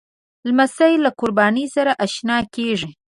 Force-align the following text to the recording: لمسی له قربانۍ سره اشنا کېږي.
لمسی 0.47 0.93
له 1.03 1.09
قربانۍ 1.19 1.65
سره 1.75 1.91
اشنا 2.05 2.37
کېږي. 2.55 2.91